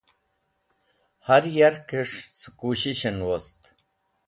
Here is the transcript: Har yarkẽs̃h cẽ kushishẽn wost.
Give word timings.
Har 1.25 1.43
yarkẽs̃h 1.55 2.19
cẽ 2.37 2.51
kushishẽn 2.59 3.19
wost. 3.27 3.61